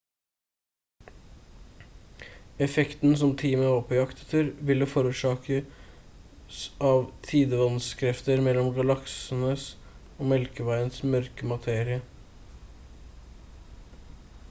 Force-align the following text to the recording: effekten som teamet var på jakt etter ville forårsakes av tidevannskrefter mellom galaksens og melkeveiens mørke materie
effekten 2.67 3.11
som 3.23 3.33
teamet 3.41 3.67
var 3.71 3.83
på 3.89 3.97
jakt 3.97 4.23
etter 4.23 4.47
ville 4.69 4.87
forårsakes 4.93 6.63
av 6.91 7.03
tidevannskrefter 7.27 8.41
mellom 8.47 8.71
galaksens 8.79 9.67
og 9.91 10.31
melkeveiens 10.31 11.03
mørke 11.13 11.51
materie 11.53 11.99